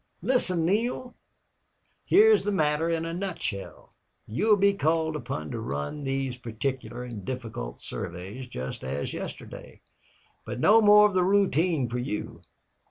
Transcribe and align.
"Listen, 0.23 0.65
Neale. 0.65 1.13
Here's 2.05 2.43
the 2.43 2.51
matter 2.51 2.89
in 2.89 3.05
a 3.05 3.13
nutshell. 3.13 3.93
You 4.25 4.47
will 4.47 4.57
be 4.57 4.73
called 4.73 5.15
upon 5.15 5.51
to 5.51 5.59
run 5.59 6.03
these 6.05 6.37
particular 6.37 7.03
and 7.03 7.23
difficult 7.23 7.79
surveys, 7.79 8.47
just 8.47 8.83
as 8.83 9.13
yesterday. 9.13 9.81
But 10.43 10.59
no 10.59 10.81
more 10.81 11.05
of 11.07 11.13
the 11.13 11.21
routine 11.23 11.87
for 11.87 11.99
you. 11.99 12.41